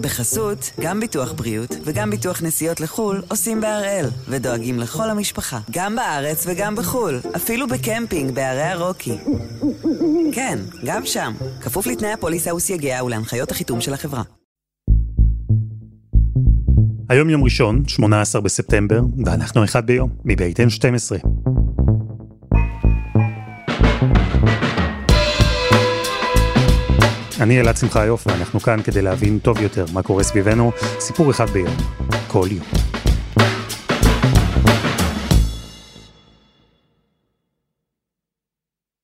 [0.00, 6.44] בחסות, גם ביטוח בריאות וגם ביטוח נסיעות לחו"ל עושים בהראל, ודואגים לכל המשפחה, גם בארץ
[6.48, 9.16] וגם בחו"ל, אפילו בקמפינג בערי הרוקי.
[10.32, 14.22] כן, גם שם, כפוף לתנאי הפוליסה וסייגיה ולהנחיות החיתום של החברה.
[17.08, 21.26] היום יום ראשון, 18 בספטמבר, ואנחנו אחד ביום, מבית N12.
[27.40, 31.76] אני אלעד שמחיוף, ואנחנו כאן כדי להבין טוב יותר מה קורה סביבנו, סיפור אחד ביום,
[32.28, 32.66] כל יום.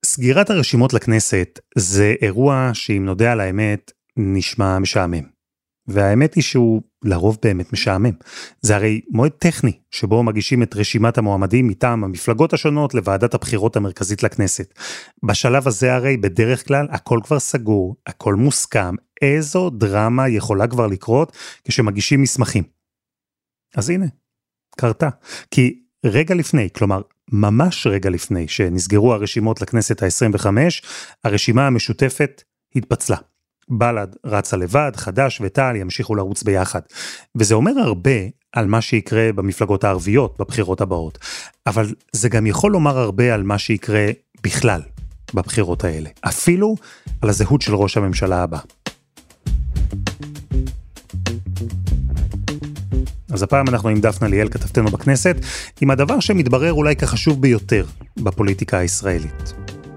[0.04, 5.35] סגירת הרשימות לכנסת זה אירוע שאם נודה על האמת, נשמע משעמם.
[5.88, 8.10] והאמת היא שהוא לרוב באמת משעמם.
[8.60, 14.22] זה הרי מועד טכני, שבו מגישים את רשימת המועמדים מטעם המפלגות השונות לוועדת הבחירות המרכזית
[14.22, 14.74] לכנסת.
[15.22, 21.36] בשלב הזה הרי בדרך כלל הכל כבר סגור, הכל מוסכם, איזו דרמה יכולה כבר לקרות
[21.64, 22.64] כשמגישים מסמכים.
[23.76, 24.06] אז הנה,
[24.76, 25.09] קרתה.
[25.51, 27.01] כי רגע לפני, כלומר,
[27.32, 30.46] ממש רגע לפני שנסגרו הרשימות לכנסת ה-25,
[31.24, 32.42] הרשימה המשותפת
[32.76, 33.16] התפצלה.
[33.68, 36.80] בל"ד רצה לבד, חד"ש ותע"ל ימשיכו לרוץ ביחד.
[37.34, 38.10] וזה אומר הרבה
[38.52, 41.18] על מה שיקרה במפלגות הערביות בבחירות הבאות.
[41.66, 44.06] אבל זה גם יכול לומר הרבה על מה שיקרה
[44.42, 44.80] בכלל
[45.34, 46.10] בבחירות האלה.
[46.20, 46.76] אפילו
[47.23, 48.58] על הזהות של ראש הממשלה הבא.
[53.32, 55.36] אז הפעם אנחנו עם דפנה ליאל, כתבתנו בכנסת,
[55.80, 57.86] עם הדבר שמתברר אולי כחשוב ביותר
[58.16, 59.52] בפוליטיקה הישראלית.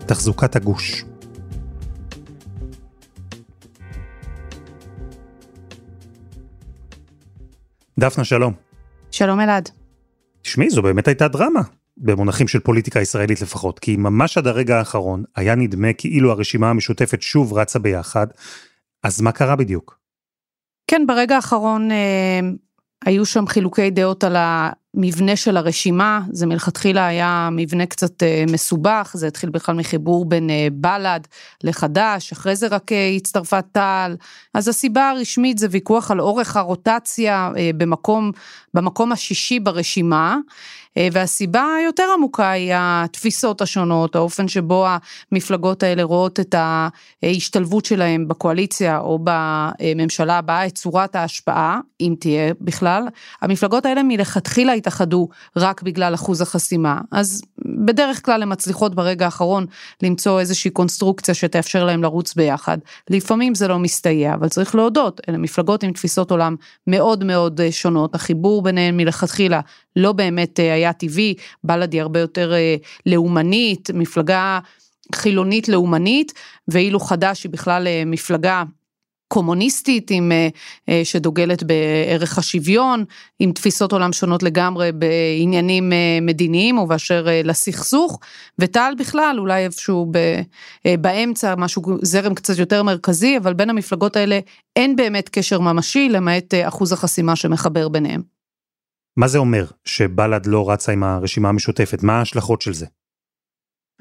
[0.05, 1.05] תחזוקת הגוש.
[7.99, 8.53] דפנה, שלום.
[9.11, 9.69] שלום אלעד.
[10.41, 11.61] תשמעי, זו באמת הייתה דרמה,
[11.97, 17.21] במונחים של פוליטיקה ישראלית לפחות, כי ממש עד הרגע האחרון היה נדמה כאילו הרשימה המשותפת
[17.21, 18.27] שוב רצה ביחד,
[19.03, 19.99] אז מה קרה בדיוק?
[20.87, 22.39] כן, ברגע האחרון אה,
[23.05, 24.35] היו שם חילוקי דעות על
[24.97, 30.49] המבנה של הרשימה, זה מלכתחילה היה מבנה קצת אה, מסובך, זה התחיל בכלל מחיבור בין
[30.49, 31.19] אה, בל"ד
[31.63, 34.15] לחד"ש, אחרי זה רק אה, הצטרפה תע"ל,
[34.53, 38.31] אז הסיבה הרשמית זה ויכוח על אורך הרוטציה במקום,
[38.73, 40.37] במקום השישי ברשימה,
[40.97, 44.85] והסיבה היותר עמוקה היא התפיסות השונות, האופן שבו
[45.31, 46.55] המפלגות האלה רואות את
[47.23, 53.07] ההשתלבות שלהם בקואליציה או בממשלה הבאה, את צורת ההשפעה, אם תהיה בכלל.
[53.41, 57.41] המפלגות האלה מלכתחילה התאחדו רק בגלל אחוז החסימה, אז
[57.85, 59.65] בדרך כלל הן מצליחות ברגע האחרון
[60.03, 62.77] למצוא איזושהי קונסטרוקציה שתאפשר להם לרוץ ביחד.
[63.09, 66.55] לפעמים זה לא מסתייע, אבל צריך להודות, אלה מפלגות עם תפיסות עולם
[66.87, 69.59] מאוד מאוד אה, שונות, החיבור ביניהן מלכתחילה
[69.95, 72.75] לא באמת אה, היה טבעי, בל"ד היא הרבה יותר אה,
[73.05, 74.59] לאומנית, מפלגה
[75.15, 76.33] חילונית לאומנית,
[76.67, 78.63] ואילו חד"ש היא בכלל אה, מפלגה
[79.33, 80.31] קומוניסטית עם,
[81.03, 83.05] שדוגלת בערך השוויון,
[83.39, 88.19] עם תפיסות עולם שונות לגמרי בעניינים מדיניים ובאשר לסכסוך,
[88.59, 90.11] ותע"ל בכלל אולי איפשהו
[91.01, 94.39] באמצע, משהו, זרם קצת יותר מרכזי, אבל בין המפלגות האלה
[94.75, 98.38] אין באמת קשר ממשי למעט אחוז החסימה שמחבר ביניהם.
[99.19, 102.03] מה זה אומר שבל"ד לא רצה עם הרשימה המשותפת?
[102.03, 102.85] מה ההשלכות של זה?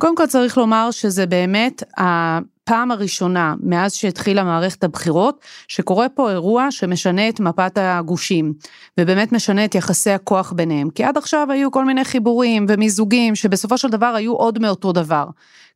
[0.00, 6.70] קודם כל צריך לומר שזה באמת הפעם הראשונה מאז שהתחילה מערכת הבחירות, שקורה פה אירוע
[6.70, 8.52] שמשנה את מפת הגושים,
[9.00, 10.90] ובאמת משנה את יחסי הכוח ביניהם.
[10.90, 15.24] כי עד עכשיו היו כל מיני חיבורים ומיזוגים, שבסופו של דבר היו עוד מאותו דבר.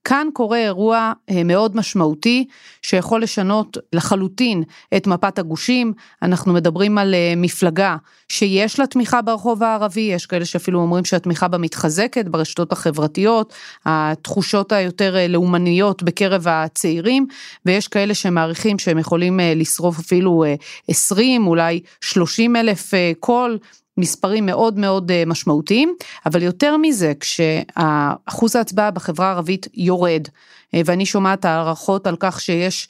[0.05, 2.45] כאן קורה אירוע אה, מאוד משמעותי
[2.83, 4.63] שיכול לשנות לחלוטין
[4.97, 5.93] את מפת הגושים.
[6.23, 7.97] אנחנו מדברים על אה, מפלגה
[8.29, 13.53] שיש לה תמיכה ברחוב הערבי, יש כאלה שאפילו אומרים שהתמיכה בה מתחזקת ברשתות החברתיות,
[13.85, 17.27] התחושות היותר אה, לאומניות בקרב הצעירים,
[17.67, 20.45] ויש כאלה שמעריכים שהם יכולים לשרוף אפילו
[20.89, 23.59] 20, אולי 30 אלף קול.
[23.97, 25.95] מספרים מאוד מאוד אה, משמעותיים,
[26.27, 30.29] אבל יותר מזה, כשאחוז ההצבעה בחברה הערבית יורד,
[30.75, 32.89] אה, ואני שומעת הערכות על כך שיש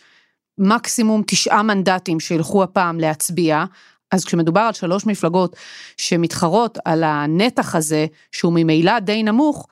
[0.59, 3.65] מקסימום תשעה מנדטים שילכו הפעם להצביע,
[4.11, 5.57] אז כשמדובר על שלוש מפלגות
[5.97, 9.67] שמתחרות על הנתח הזה, שהוא ממילא די נמוך,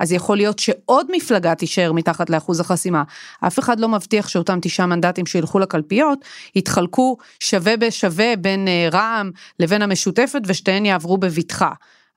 [0.00, 3.02] אז יכול להיות שעוד מפלגה תישאר מתחת לאחוז החסימה.
[3.40, 9.30] אף אחד לא מבטיח שאותם תשעה מנדטים שילכו לקלפיות, יתחלקו שווה בשווה בין אה, רע"מ
[9.60, 11.70] לבין המשותפת ושתיהן יעברו בבטחה.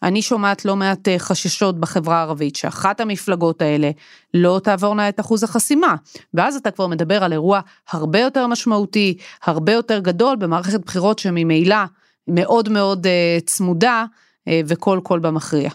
[0.04, 3.92] אני שומעת לא מעט אה, חששות בחברה הערבית שאחת המפלגות האלה
[4.34, 5.96] לא תעבורנה את אחוז החסימה,
[6.34, 7.60] ואז אתה כבר מדבר על אירוע
[7.92, 11.78] הרבה יותר משמעותי, הרבה יותר גדול במערכת בחירות שממילא
[12.28, 14.06] מאוד מאוד אה, צמודה
[14.68, 15.70] וכל קול במכריע.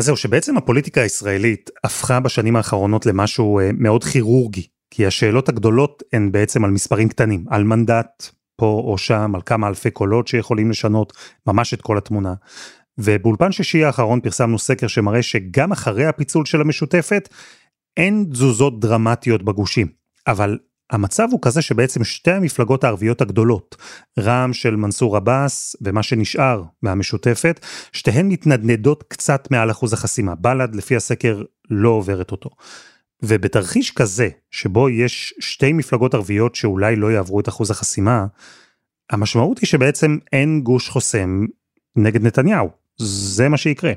[0.00, 6.02] אז זהו, שבעצם הפוליטיקה הישראלית הפכה בשנים האחרונות למשהו אה, מאוד כירורגי, כי השאלות הגדולות
[6.12, 8.26] הן בעצם על מספרים קטנים, על מנדט,
[8.56, 11.12] פה או שם על כמה אלפי קולות שיכולים לשנות
[11.46, 12.34] ממש את כל התמונה.
[12.98, 17.28] ובאולפן שישי האחרון פרסמנו סקר שמראה שגם אחרי הפיצול של המשותפת,
[17.96, 19.86] אין תזוזות דרמטיות בגושים.
[20.26, 20.58] אבל
[20.90, 23.76] המצב הוא כזה שבעצם שתי המפלגות הערביות הגדולות,
[24.18, 30.34] רע"מ של מנסור עבאס ומה שנשאר מהמשותפת, שתיהן מתנדנדות קצת מעל אחוז החסימה.
[30.34, 32.50] בל"ד לפי הסקר לא עוברת אותו.
[33.22, 38.26] ובתרחיש כזה, שבו יש שתי מפלגות ערביות שאולי לא יעברו את אחוז החסימה,
[39.10, 41.46] המשמעות היא שבעצם אין גוש חוסם
[41.96, 42.70] נגד נתניהו.
[42.96, 43.92] זה מה שיקרה.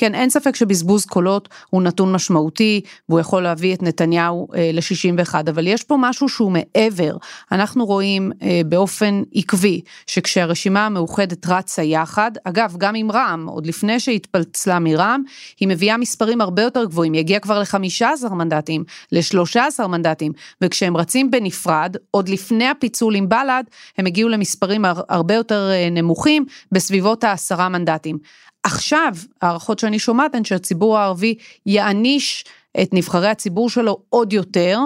[0.00, 5.34] כן, אין ספק שבזבוז קולות הוא נתון משמעותי, והוא יכול להביא את נתניהו אה, ל-61,
[5.50, 7.16] אבל יש פה משהו שהוא מעבר.
[7.52, 14.00] אנחנו רואים אה, באופן עקבי, שכשהרשימה המאוחדת רצה יחד, אגב, גם עם רע"מ, עוד לפני
[14.00, 15.22] שהתפצלה מרע"מ,
[15.60, 20.32] היא מביאה מספרים הרבה יותר גבוהים, היא הגיעה כבר ל-15 מנדטים, ל-13 מנדטים,
[20.62, 23.64] וכשהם רצים בנפרד, עוד לפני הפיצול עם בל"ד,
[23.98, 28.18] הם הגיעו למספרים הרבה יותר אה, נמוכים, בסביבות העשרה מנדטים.
[28.62, 31.34] עכשיו, הערכות שאני שומעת הן שהציבור הערבי
[31.66, 32.44] יעניש
[32.82, 34.78] את נבחרי הציבור שלו עוד יותר.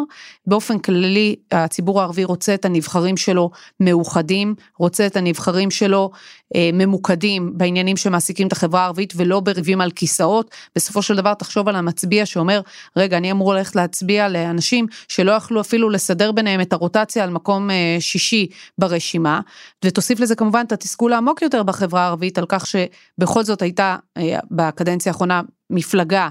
[0.47, 3.51] באופן כללי, הציבור הערבי רוצה את הנבחרים שלו
[3.81, 6.11] מאוחדים, רוצה את הנבחרים שלו
[6.57, 10.51] אה, ממוקדים בעניינים שמעסיקים את החברה הערבית ולא בריבים על כיסאות.
[10.77, 12.61] בסופו של דבר, תחשוב על המצביע שאומר,
[12.97, 17.71] רגע, אני אמור ללכת להצביע לאנשים שלא יכלו אפילו לסדר ביניהם את הרוטציה על מקום
[17.71, 18.47] אה, שישי
[18.79, 19.41] ברשימה,
[19.85, 24.39] ותוסיף לזה כמובן את התסכול העמוק יותר בחברה הערבית על כך שבכל זאת הייתה אה,
[24.51, 26.29] בקדנציה האחרונה מפלגה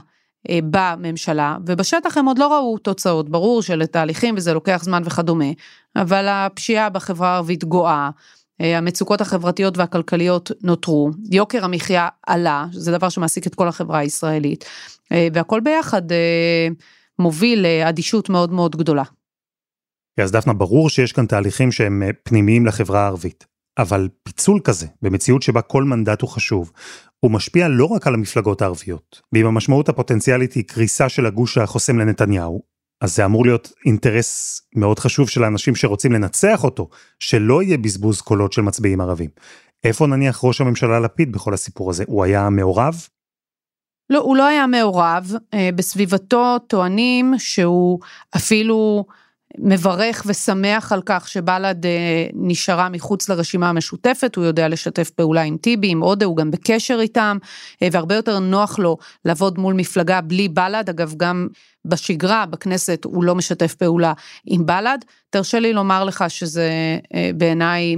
[0.51, 5.45] בממשלה, ובשטח הם עוד לא ראו תוצאות, ברור שלתהליכים וזה לוקח זמן וכדומה,
[5.95, 8.09] אבל הפשיעה בחברה הערבית גואה,
[8.61, 14.65] אה, המצוקות החברתיות והכלכליות נותרו, יוקר המחיה עלה, זה דבר שמעסיק את כל החברה הישראלית,
[15.11, 16.01] אה, והכל ביחד
[17.19, 19.03] מוביל לאדישות מאוד מאוד גדולה.
[20.19, 23.52] אז דפנה, ברור שיש כאן תהליכים שהם פנימיים לחברה הערבית.
[23.77, 26.71] אבל פיצול כזה, במציאות שבה כל מנדט הוא חשוב,
[27.19, 29.21] הוא משפיע לא רק על המפלגות הערביות.
[29.33, 32.61] ואם המשמעות הפוטנציאלית היא קריסה של הגוש החוסם לנתניהו,
[33.01, 36.89] אז זה אמור להיות אינטרס מאוד חשוב של האנשים שרוצים לנצח אותו,
[37.19, 39.29] שלא יהיה בזבוז קולות של מצביעים ערבים.
[39.83, 42.03] איפה נניח ראש הממשלה לפיד בכל הסיפור הזה?
[42.07, 43.07] הוא היה מעורב?
[44.09, 45.31] לא, הוא לא היה מעורב.
[45.53, 47.99] אה, בסביבתו טוענים שהוא
[48.35, 49.05] אפילו
[49.57, 55.57] מברך ושמח על כך שבל"ד אה, נשארה מחוץ לרשימה המשותפת, הוא יודע לשתף פעולה עם
[55.57, 57.37] טיבי, עם עודה, הוא גם בקשר איתם,
[57.83, 61.47] אה, והרבה יותר נוח לו לעבוד מול מפלגה בלי בל"ד, אגב גם
[61.85, 64.13] בשגרה, בכנסת, הוא לא משתף פעולה
[64.45, 64.97] עם בל"ד.
[65.29, 66.69] תרשה לי לומר לך שזה
[67.15, 67.95] אה, בעיניי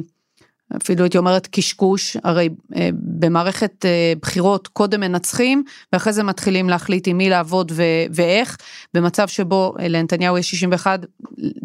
[0.82, 5.64] אפילו הייתי אומרת קשקוש, הרי אה, במערכת אה, בחירות קודם מנצחים
[5.94, 8.58] ואחרי זה מתחילים להחליט עם מי לעבוד ו- ואיך,
[8.94, 11.06] במצב שבו אה, לנתניהו יש 61,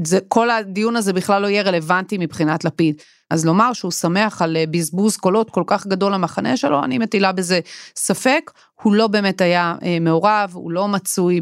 [0.05, 3.03] זה, כל הדיון הזה בכלל לא יהיה רלוונטי מבחינת לפיד.
[3.31, 7.61] אז לומר שהוא שמח על בזבוז קולות כל כך גדול למחנה שלו, אני מטילה בזה
[7.97, 8.51] ספק,
[8.83, 11.41] הוא לא באמת היה מעורב, הוא לא מצוי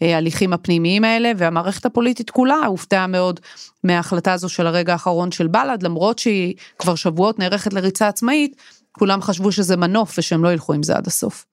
[0.00, 3.40] בהליכים הפנימיים האלה, והמערכת הפוליטית כולה הופתעה מאוד
[3.84, 8.56] מההחלטה הזו של הרגע האחרון של בל"ד, למרות שהיא כבר שבועות נערכת לריצה עצמאית,
[8.92, 11.51] כולם חשבו שזה מנוף ושהם לא ילכו עם זה עד הסוף.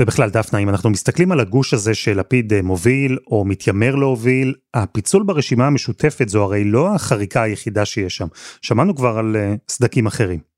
[0.00, 5.22] ובכלל דפנה, אם אנחנו מסתכלים על הגוש הזה שלפיד אה, מוביל או מתיימר להוביל, הפיצול
[5.22, 8.26] ברשימה המשותפת זו הרי לא החריקה היחידה שיש שם.
[8.62, 10.54] שמענו כבר על אה, סדקים אחרים.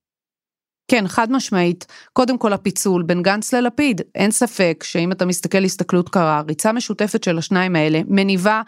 [0.90, 1.86] כן, חד משמעית.
[2.12, 4.00] קודם כל הפיצול בין גנץ ללפיד.
[4.14, 8.62] אין ספק שאם אתה מסתכל הסתכלות קרה, ריצה משותפת של השניים האלה מניבה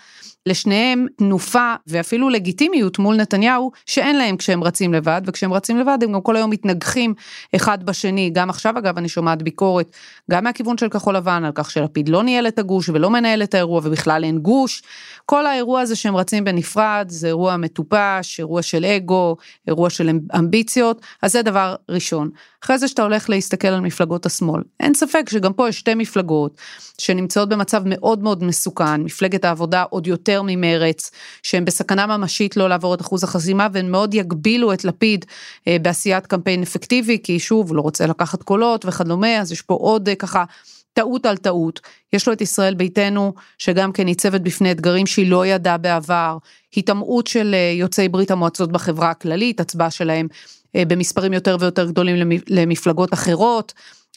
[0.48, 6.12] לשניהם תנופה ואפילו לגיטימיות מול נתניהו שאין להם כשהם רצים לבד, וכשהם רצים לבד הם
[6.12, 7.14] גם כל היום מתנגחים
[7.56, 8.30] אחד בשני.
[8.30, 9.90] גם עכשיו אגב אני שומעת ביקורת,
[10.30, 13.54] גם מהכיוון של כחול לבן, על כך שלפיד לא ניהל את הגוש ולא מנהל את
[13.54, 14.82] האירוע ובכלל אין גוש.
[15.26, 19.36] כל האירוע הזה שהם רצים בנפרד זה אירוע מטופש, אירוע של אגו,
[19.66, 22.30] אירוע של אמ-, אמביציות, אז זה דבר ראשון.
[22.64, 26.60] אחרי זה שאתה הולך להסתכל על מפלגות השמאל, אין ספק שגם פה יש שתי מפלגות
[26.98, 31.10] שנמצאות במצב מאוד מאוד מסוכן, מפלגת העבודה עוד יותר ממרץ,
[31.42, 35.24] שהן בסכנה ממשית לא לעבור את אחוז החסימה והן מאוד יגבילו את לפיד
[35.68, 39.74] אה, בעשיית קמפיין אפקטיבי, כי שוב הוא לא רוצה לקחת קולות וכדומה, אז יש פה
[39.74, 40.44] עוד אה, ככה
[40.92, 41.80] טעות על טעות.
[42.12, 46.38] יש לו את ישראל ביתנו, שגם כן ניצבת בפני אתגרים שהיא לא ידעה בעבר,
[46.74, 50.28] היטמעות של אה, יוצאי ברית המועצות בחברה הכללית, הצבעה שלהם
[50.76, 53.72] במספרים יותר ויותר גדולים למפלגות אחרות,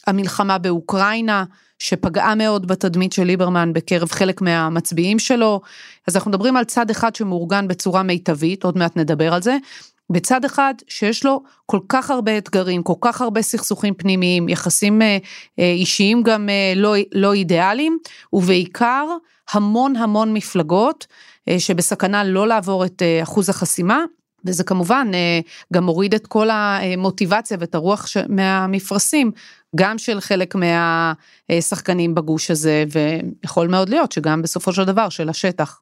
[0.06, 1.44] המלחמה באוקראינה,
[1.78, 5.60] שפגעה מאוד בתדמית של ליברמן בקרב חלק מהמצביעים שלו,
[6.08, 9.56] אז אנחנו מדברים על צד אחד שמאורגן בצורה מיטבית, עוד מעט נדבר על זה,
[10.10, 15.18] בצד אחד שיש לו כל כך הרבה אתגרים, כל כך הרבה סכסוכים פנימיים, יחסים אה,
[15.58, 17.98] אה, אישיים גם אה, לא, לא אידיאליים,
[18.32, 19.06] ובעיקר
[19.52, 21.06] המון המון מפלגות
[21.58, 24.04] שבסכנה לא לעבור את אחוז החסימה,
[24.46, 25.10] וזה כמובן
[25.72, 29.30] גם מוריד את כל המוטיבציה ואת הרוח מהמפרשים,
[29.76, 30.54] גם של חלק
[31.50, 35.80] מהשחקנים בגוש הזה, ויכול מאוד להיות שגם בסופו של דבר של השטח.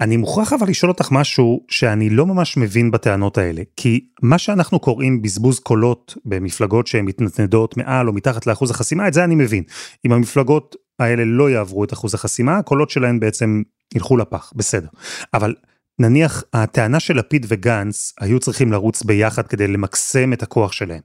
[0.00, 4.80] אני מוכרח אבל לשאול אותך משהו שאני לא ממש מבין בטענות האלה, כי מה שאנחנו
[4.80, 9.62] קוראים בזבוז קולות במפלגות שהן מתנדנדות מעל או מתחת לאחוז החסימה, את זה אני מבין.
[10.06, 13.62] אם המפלגות האלה לא יעברו את אחוז החסימה, הקולות שלהן בעצם
[13.94, 14.88] ילכו לפח, בסדר.
[15.34, 15.54] אבל
[15.98, 21.00] נניח הטענה של לפיד וגנץ היו צריכים לרוץ ביחד כדי למקסם את הכוח שלהם.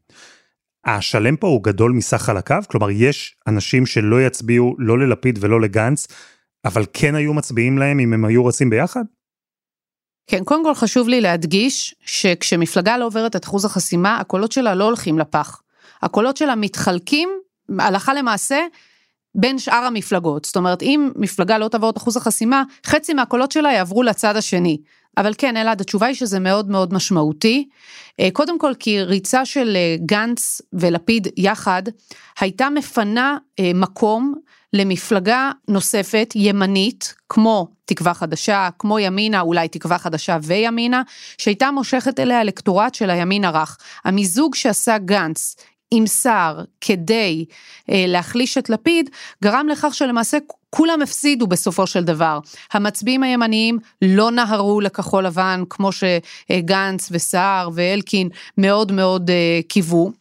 [0.86, 2.64] השלם פה הוא גדול מסך חלקיו?
[2.68, 6.08] כלומר, יש אנשים שלא יצביעו לא ללפיד ולא לגנץ,
[6.66, 9.04] אבל כן היו מצביעים להם אם הם היו רצים ביחד?
[10.28, 14.84] כן, קודם כל חשוב לי להדגיש שכשמפלגה לא עוברת את אחוז החסימה, הקולות שלה לא
[14.84, 15.62] הולכים לפח.
[16.02, 17.30] הקולות שלה מתחלקים,
[17.80, 18.60] הלכה למעשה,
[19.36, 20.46] בין שאר המפלגות.
[20.46, 24.78] זאת אומרת, אם מפלגה לא תעבור את אחוז החסימה, חצי מהקולות שלה יעברו לצד השני.
[25.18, 27.68] אבל כן, אלעד, התשובה היא שזה מאוד מאוד משמעותי.
[28.20, 31.84] אה, קודם כל, כי ריצה של אה, גנץ ולפיד יחד,
[32.40, 34.36] הייתה מפנה אה, מקום
[34.74, 41.02] למפלגה נוספת, ימנית, כמו תקווה חדשה, כמו ימינה, אולי תקווה חדשה וימינה,
[41.38, 43.78] שהייתה מושכת אליה אלקטורט של הימין הרך.
[44.06, 45.56] המיזוג שעשה גנץ
[45.92, 47.46] עם סער כדי
[47.90, 49.10] אה, להחליש את לפיד,
[49.44, 50.38] גרם לכך שלמעשה
[50.70, 52.40] כולם הפסידו בסופו של דבר.
[52.74, 60.12] המצביעים הימניים לא נהרו לכחול לבן כמו שגנץ וסער ואלקין מאוד מאוד אה, קיוו.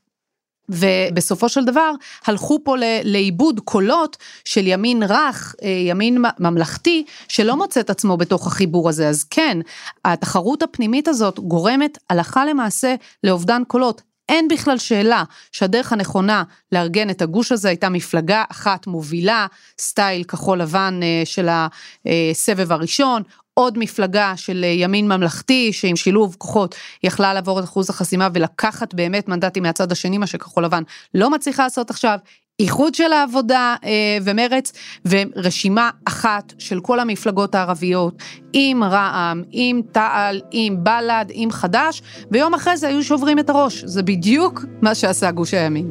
[0.73, 1.93] ובסופו של דבר
[2.27, 2.75] הלכו פה
[3.05, 9.09] לאיבוד קולות של ימין רך, אה, ימין ממלכתי, שלא מוצא את עצמו בתוך החיבור הזה.
[9.09, 9.59] אז כן,
[10.05, 14.10] התחרות הפנימית הזאת גורמת הלכה למעשה לאובדן קולות.
[14.31, 19.47] אין בכלל שאלה שהדרך הנכונה לארגן את הגוש הזה הייתה מפלגה אחת מובילה,
[19.79, 23.23] סטייל כחול לבן אה, של הסבב הראשון,
[23.55, 29.29] עוד מפלגה של ימין ממלכתי שעם שילוב כוחות יכלה לעבור את אחוז החסימה ולקחת באמת
[29.29, 30.83] מנדטים מהצד השני מה שכחול לבן
[31.15, 32.19] לא מצליחה לעשות עכשיו.
[32.61, 34.73] איחוד של העבודה אה, ומרץ
[35.07, 42.55] ורשימה אחת של כל המפלגות הערביות עם רע"מ, עם תע"ל, עם בל"ד, עם חד"ש ויום
[42.55, 45.91] אחרי זה היו שוברים את הראש, זה בדיוק מה שעשה גוש הימין.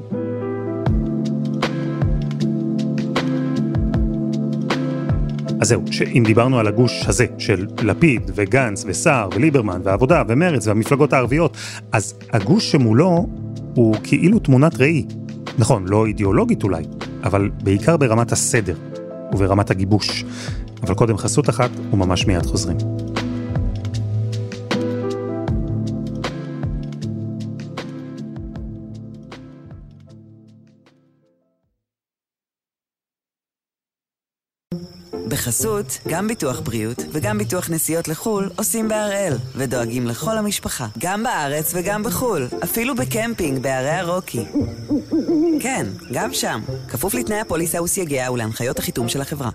[5.61, 11.13] אז זהו, שאם דיברנו על הגוש הזה של לפיד וגנץ וסער וליברמן והעבודה ומרץ והמפלגות
[11.13, 11.57] הערביות,
[11.91, 13.27] אז הגוש שמולו
[13.75, 15.05] הוא כאילו תמונת ראי.
[15.59, 16.83] נכון, לא אידיאולוגית אולי,
[17.23, 18.75] אבל בעיקר ברמת הסדר
[19.33, 20.25] וברמת הגיבוש.
[20.83, 22.77] אבל קודם חסות אחת וממש מיד חוזרים.
[35.39, 41.73] בחסות, גם ביטוח בריאות וגם ביטוח נסיעות לחו"ל עושים בהראל, ודואגים לכל המשפחה, גם בארץ
[41.75, 44.45] וגם בחו"ל, אפילו בקמפינג בערי הרוקי.
[45.61, 49.49] כן, גם שם, כפוף לתנאי הפוליסה וסייגיה ולהנחיות החיתום של החברה.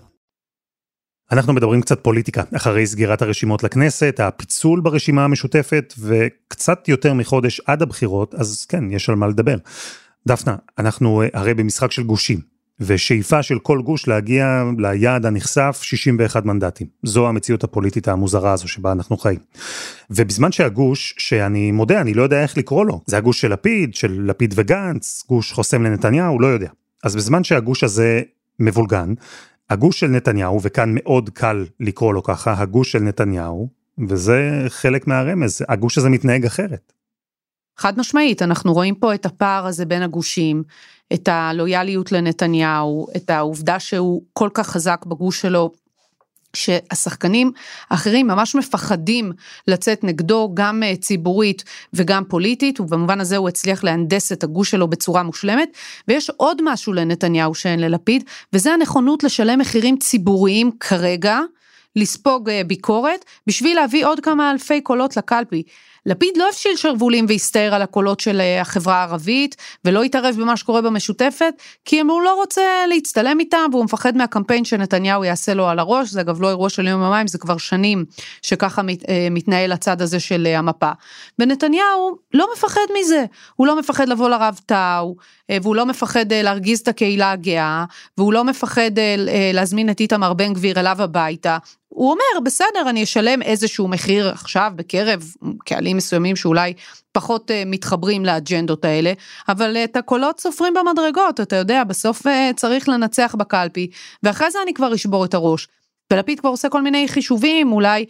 [1.33, 7.83] אנחנו מדברים קצת פוליטיקה, אחרי סגירת הרשימות לכנסת, הפיצול ברשימה המשותפת, וקצת יותר מחודש עד
[7.83, 9.57] הבחירות, אז כן, יש על מה לדבר.
[10.27, 12.54] דפנה, אנחנו אה, הרי במשחק של גושים.
[12.81, 16.87] ושאיפה של כל גוש להגיע ליעד הנחשף 61 מנדטים.
[17.03, 19.39] זו המציאות הפוליטית המוזרה הזו שבה אנחנו חיים.
[20.11, 24.25] ובזמן שהגוש, שאני מודה, אני לא יודע איך לקרוא לו, זה הגוש של לפיד, של
[24.27, 26.69] לפיד וגנץ, גוש חוסם לנתניהו, לא יודע.
[27.05, 28.23] אז בזמן שהגוש הזה
[28.59, 29.15] מבולגן,
[29.71, 33.69] הגוש של נתניהו, וכאן מאוד קל לקרוא לו ככה, הגוש של נתניהו,
[34.09, 36.93] וזה חלק מהרמז, הגוש הזה מתנהג אחרת.
[37.77, 40.63] חד משמעית, אנחנו רואים פה את הפער הזה בין הגושים,
[41.13, 45.71] את הלויאליות לנתניהו, את העובדה שהוא כל כך חזק בגוש שלו,
[46.57, 47.53] שהשחקנים
[47.91, 49.33] האחרים ממש מפחדים
[49.69, 54.89] לצאת נגדו גם אה, ציבורית וגם פוליטית ובמובן הזה הוא הצליח להנדס את הגוש שלו
[54.89, 55.69] בצורה מושלמת
[56.09, 61.41] ויש עוד משהו לנתניהו שאין ללפיד וזה הנכונות לשלם מחירים ציבוריים כרגע
[61.97, 65.63] לספוג אה, ביקורת בשביל להביא עוד כמה אלפי קולות לקלפי.
[66.07, 70.81] לפיד לא הפשיל שרוולים והסתער על הקולות של אה, החברה הערבית ולא התערב במה שקורה
[70.81, 76.11] במשותפת כי הוא לא רוצה להצטלם איתם והוא מפחד מהקמפיין שנתניהו יעשה לו על הראש
[76.11, 78.05] זה אגב לא אירוע של יום יומיים זה כבר שנים
[78.43, 80.91] שככה מת, אה, מתנהל הצד הזה של המפה.
[81.39, 83.25] ונתניהו לא מפחד מזה
[83.57, 85.17] הוא לא מפחד לבוא לרב טאו
[85.63, 87.85] והוא לא מפחד להרגיז את הקהילה הגאה
[88.19, 88.91] והוא לא מפחד
[89.53, 91.59] להזמין את איתמר בן גביר אליו הביתה
[91.95, 95.23] הוא אומר, בסדר, אני אשלם איזשהו מחיר עכשיו בקרב
[95.65, 96.73] קהלים מסוימים שאולי
[97.13, 99.13] פחות uh, מתחברים לאג'נדות האלה,
[99.49, 103.91] אבל uh, את הקולות סופרים במדרגות, אתה יודע, בסוף uh, צריך לנצח בקלפי,
[104.23, 105.69] ואחרי זה אני כבר אשבור את הראש.
[106.13, 108.07] ולפיד כבר עושה כל מיני חישובים, אולי אה,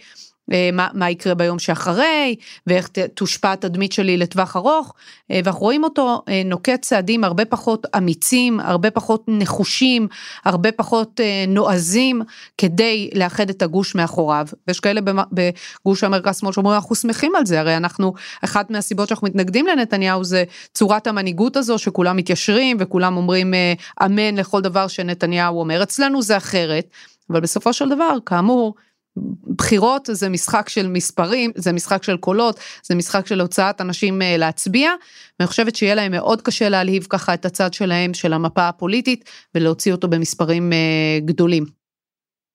[0.48, 2.36] מה, מה יקרה ביום שאחרי,
[2.66, 4.94] ואיך תושפע התדמית שלי לטווח ארוך,
[5.30, 10.08] אה, ואנחנו רואים אותו אה, נוקט צעדים הרבה פחות אמיצים, הרבה פחות נחושים,
[10.44, 12.22] הרבה פחות נועזים,
[12.58, 14.46] כדי לאחד את הגוש מאחוריו.
[14.68, 15.00] ויש כאלה
[15.32, 20.24] בגוש המרכז שמאל שאומרים אנחנו שמחים על זה, הרי אנחנו, אחת מהסיבות שאנחנו מתנגדים לנתניהו
[20.24, 23.54] זה צורת המנהיגות הזו, שכולם מתיישרים וכולם אומרים
[24.04, 26.88] אמן לכל דבר שנתניהו אומר, אצלנו זה אחרת,
[27.30, 28.74] אבל בסופו של דבר, כאמור,
[29.56, 34.37] בחירות זה משחק של מספרים, זה משחק של קולות, זה משחק של הוצאת אנשים אה,
[34.37, 34.90] להצביע,
[35.40, 39.92] ואני חושבת שיהיה להם מאוד קשה להלהיב ככה את הצד שלהם של המפה הפוליטית ולהוציא
[39.92, 41.64] אותו במספרים אה, גדולים.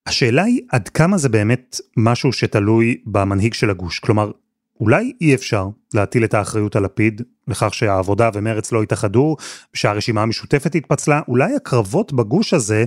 [0.07, 4.31] השאלה היא עד כמה זה באמת משהו שתלוי במנהיג של הגוש, כלומר
[4.79, 9.35] אולי אי אפשר להטיל את האחריות על לפיד לכך שהעבודה ומרץ לא התאחדו,
[9.73, 12.85] שהרשימה המשותפת התפצלה, אולי הקרבות בגוש הזה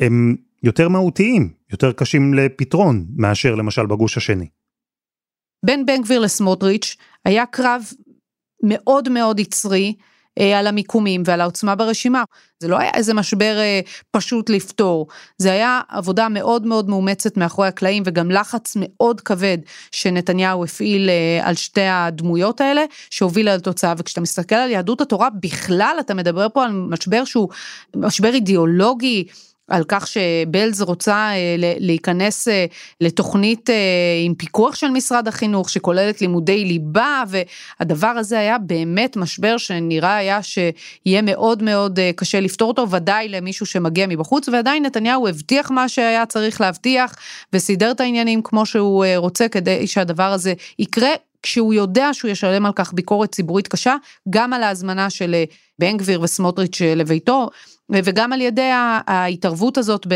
[0.00, 4.48] הם יותר מהותיים, יותר קשים לפתרון, מאשר למשל בגוש השני.
[5.64, 7.82] בין בן גביר לסמוטריץ' היה קרב
[8.62, 9.94] מאוד מאוד יצרי
[10.40, 12.24] אה, על המיקומים ועל העוצמה ברשימה.
[12.60, 15.06] זה לא היה איזה משבר אה, פשוט לפתור,
[15.38, 19.58] זה היה עבודה מאוד מאוד מאומצת מאחורי הקלעים וגם לחץ מאוד כבד
[19.92, 23.94] שנתניהו הפעיל אה, על שתי הדמויות האלה, שהובילה לתוצאה.
[23.98, 27.48] וכשאתה מסתכל על יהדות התורה בכלל, אתה מדבר פה על משבר שהוא
[27.96, 29.24] משבר אידיאולוגי.
[29.68, 32.66] על כך שבלז רוצה אה, להיכנס אה,
[33.00, 33.74] לתוכנית אה,
[34.24, 40.40] עם פיקוח של משרד החינוך שכוללת לימודי ליבה והדבר הזה היה באמת משבר שנראה היה
[40.42, 46.26] שיהיה מאוד מאוד קשה לפתור אותו ודאי למישהו שמגיע מבחוץ ועדיין נתניהו הבטיח מה שהיה
[46.26, 47.16] צריך להבטיח
[47.52, 51.10] וסידר את העניינים כמו שהוא רוצה כדי שהדבר הזה יקרה
[51.48, 53.96] כשהוא יודע שהוא ישלם על כך ביקורת ציבורית קשה
[54.30, 55.34] גם על ההזמנה של
[55.78, 57.48] בן גביר וסמוטריץ' לביתו
[57.92, 58.70] וגם על ידי
[59.06, 60.06] ההתערבות הזאת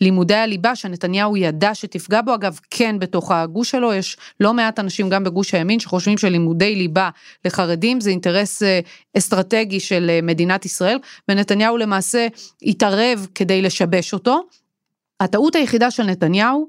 [0.00, 5.08] בלימודי הליבה שנתניהו ידע שתפגע בו, אגב כן בתוך הגוש שלו, יש לא מעט אנשים
[5.08, 7.10] גם בגוש הימין שחושבים שלימודי ליבה
[7.44, 8.80] לחרדים זה אינטרס אה,
[9.18, 12.26] אסטרטגי של אה, מדינת ישראל, ונתניהו למעשה
[12.62, 14.40] התערב כדי לשבש אותו.
[15.20, 16.68] הטעות היחידה של נתניהו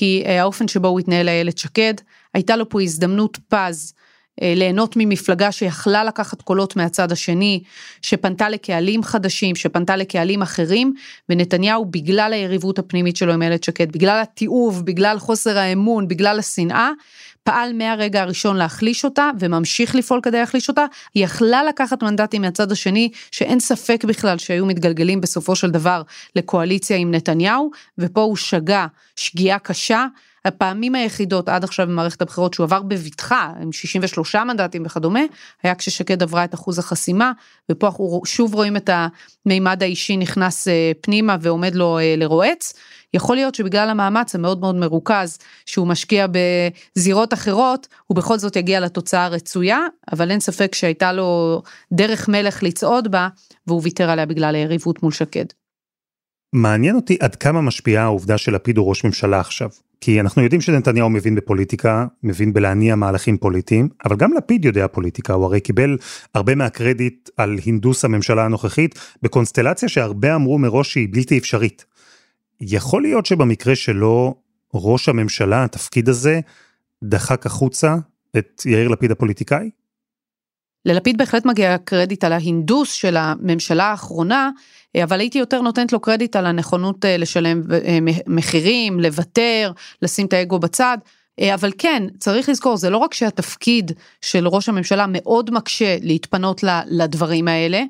[0.00, 1.94] היא אה, האופן שבו הוא התנהל לאיילת שקד,
[2.34, 3.94] הייתה לו פה הזדמנות פז
[4.42, 7.62] אה, ליהנות ממפלגה שיכלה לקחת קולות מהצד השני,
[8.02, 10.94] שפנתה לקהלים חדשים, שפנתה לקהלים אחרים,
[11.28, 16.90] ונתניהו בגלל היריבות הפנימית שלו עם איילת שקד, בגלל התיעוב, בגלל חוסר האמון, בגלל השנאה,
[17.42, 22.72] פעל מהרגע הראשון להחליש אותה וממשיך לפעול כדי להחליש אותה, היא יכלה לקחת מנדטים מהצד
[22.72, 26.02] השני שאין ספק בכלל שהיו מתגלגלים בסופו של דבר
[26.36, 28.86] לקואליציה עם נתניהו, ופה הוא שגה
[29.16, 30.06] שגיאה קשה.
[30.48, 35.20] הפעמים היחידות עד עכשיו במערכת הבחירות שהוא עבר בבטחה עם 63 מנדטים וכדומה,
[35.62, 37.32] היה כששקד עברה את אחוז החסימה,
[37.70, 38.90] ופה אנחנו שוב רואים את
[39.46, 42.74] המימד האישי נכנס אה, פנימה ועומד לו אה, לרועץ.
[43.14, 46.26] יכול להיות שבגלל המאמץ המאוד מאוד מרוכז שהוא משקיע
[46.96, 49.78] בזירות אחרות, הוא בכל זאת יגיע לתוצאה הרצויה,
[50.12, 53.28] אבל אין ספק שהייתה לו דרך מלך לצעוד בה,
[53.66, 55.44] והוא ויתר עליה בגלל היריבות מול שקד.
[56.52, 59.70] מעניין אותי עד כמה משפיעה העובדה שלפיד הוא ראש ממשלה עכשיו.
[60.00, 65.32] כי אנחנו יודעים שנתניהו מבין בפוליטיקה, מבין בלהניע מהלכים פוליטיים, אבל גם לפיד יודע פוליטיקה,
[65.32, 65.98] הוא הרי קיבל
[66.34, 71.84] הרבה מהקרדיט על הנדוס הממשלה הנוכחית, בקונסטלציה שהרבה אמרו מראש שהיא בלתי אפשרית.
[72.60, 74.34] יכול להיות שבמקרה שלו,
[74.74, 76.40] ראש הממשלה, התפקיד הזה,
[77.04, 77.96] דחק החוצה
[78.38, 79.70] את יאיר לפיד הפוליטיקאי?
[80.88, 84.50] ללפיד בהחלט מגיע קרדיט על ההינדוס של הממשלה האחרונה,
[85.02, 89.72] אבל הייתי יותר נותנת לו קרדיט על הנכונות אה, לשלם אה, מחירים, לוותר,
[90.02, 90.98] לשים את האגו בצד.
[91.40, 96.64] אה, אבל כן, צריך לזכור, זה לא רק שהתפקיד של ראש הממשלה מאוד מקשה להתפנות
[96.86, 97.82] לדברים האלה,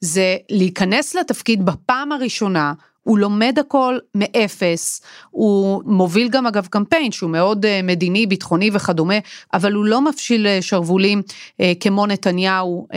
[0.00, 2.72] זה להיכנס לתפקיד בפעם הראשונה,
[3.06, 9.14] הוא לומד הכל מאפס, הוא מוביל גם אגב קמפיין שהוא מאוד uh, מדיני, ביטחוני וכדומה,
[9.54, 12.88] אבל הוא לא מפשיל uh, שרוולים uh, כמו נתניהו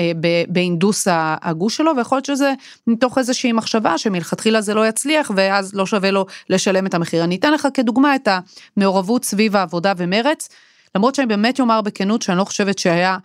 [0.48, 2.54] בהינדוס הגוש שלו, ויכול להיות שזה
[2.88, 7.24] מתוך איזושהי מחשבה שמלכתחילה זה לא יצליח ואז לא שווה לו לשלם את המחיר.
[7.24, 8.28] אני אתן לך כדוגמה את
[8.78, 10.50] המעורבות סביב העבודה ומרץ,
[10.95, 13.17] למרות שאני באמת אומר בכנות שאני לא חושבת שהיה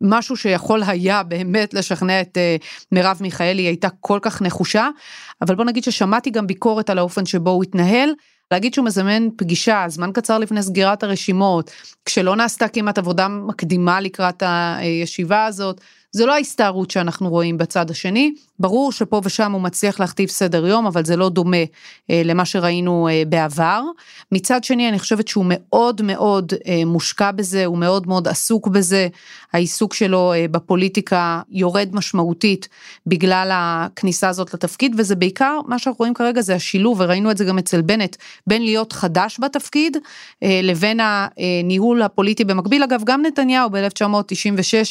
[0.00, 4.88] משהו שיכול היה באמת לשכנע את uh, מרב מיכאלי, הייתה כל כך נחושה,
[5.40, 8.10] אבל בוא נגיד ששמעתי גם ביקורת על האופן שבו הוא התנהל,
[8.50, 11.70] להגיד שהוא מזמן פגישה זמן קצר לפני סגירת הרשימות,
[12.04, 15.80] כשלא נעשתה כמעט עבודה מקדימה לקראת הישיבה הזאת,
[16.12, 20.86] זה לא ההסתערות שאנחנו רואים בצד השני, ברור שפה ושם הוא מצליח להכתיב סדר יום,
[20.86, 21.56] אבל זה לא דומה
[22.10, 23.82] אה, למה שראינו אה, בעבר.
[24.32, 29.08] מצד שני, אני חושבת שהוא מאוד מאוד אה, מושקע בזה, הוא מאוד מאוד עסוק בזה,
[29.52, 32.68] העיסוק שלו אה, בפוליטיקה יורד משמעותית
[33.06, 37.44] בגלל הכניסה הזאת לתפקיד, וזה בעיקר, מה שאנחנו רואים כרגע זה השילוב, וראינו את זה
[37.44, 38.16] גם אצל בנט,
[38.46, 39.96] בין להיות חדש בתפקיד,
[40.42, 42.82] אה, לבין הניהול הפוליטי במקביל.
[42.82, 44.82] אגב, גם נתניהו ב-1996, אה,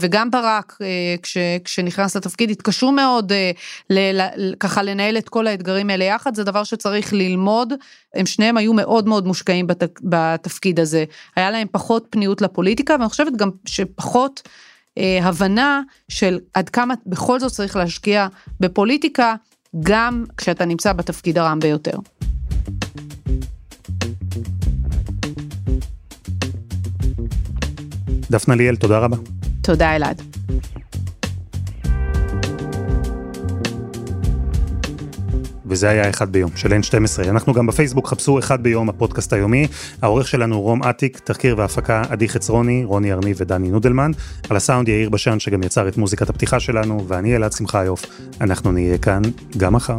[0.00, 0.86] וגם ברק אה,
[1.22, 3.50] כש, כשנכנס לתפקיד התקשו מאוד אה,
[3.90, 4.20] ל,
[4.60, 7.72] ככה לנהל את כל האתגרים האלה יחד זה דבר שצריך ללמוד
[8.14, 11.04] הם שניהם היו מאוד מאוד מושקעים בת, בתפקיד הזה
[11.36, 14.48] היה להם פחות פניות לפוליטיקה ואני חושבת גם שפחות
[14.98, 18.26] אה, הבנה של עד כמה בכל זאת צריך להשקיע
[18.60, 19.34] בפוליטיקה
[19.82, 21.98] גם כשאתה נמצא בתפקיד הרם ביותר.
[28.30, 29.35] דפנה ליאל, תודה רבה.
[29.66, 30.22] תודה אלעד.
[35.66, 37.28] וזה היה אחד ביום של N12.
[37.28, 39.66] אנחנו גם בפייסבוק, חפשו אחד ביום הפודקאסט היומי.
[40.02, 44.10] העורך שלנו רום אטיק, תחקיר והפקה עדי חצרוני, רוני ארניב ודני נודלמן.
[44.50, 48.06] על הסאונד יאיר בשן שגם יצר את מוזיקת הפתיחה שלנו, ואני אלעד שמחיוף.
[48.40, 49.22] אנחנו נהיה כאן
[49.56, 49.98] גם מחר.